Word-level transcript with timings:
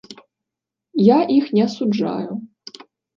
Я 1.07 1.19
іх 1.37 1.51
не 1.57 1.63
асуджаю. 1.67 2.31